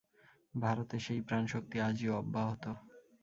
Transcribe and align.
ভারতে 0.53 0.95
সেই 0.99 1.21
প্রাণশক্তি 1.21 1.77
আজিও 1.79 2.13
অব্যাহত। 2.17 2.63